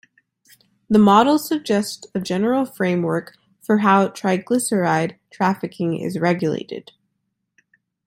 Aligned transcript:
The 0.89 0.97
model 0.97 1.37
suggests 1.37 2.07
a 2.15 2.19
general 2.19 2.65
framework 2.65 3.37
for 3.61 3.77
how 3.85 4.07
triglyceride 4.07 5.19
trafficking 5.29 5.95
is 5.99 6.17
regulated. 6.17 6.93